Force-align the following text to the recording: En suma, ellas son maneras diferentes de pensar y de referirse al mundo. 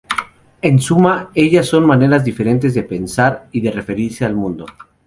En 0.63 0.79
suma, 0.81 1.29
ellas 1.35 1.67
son 1.67 1.85
maneras 1.85 2.23
diferentes 2.25 2.73
de 2.73 2.81
pensar 2.81 3.47
y 3.51 3.61
de 3.61 3.69
referirse 3.69 4.25
al 4.25 4.33
mundo. 4.33 4.65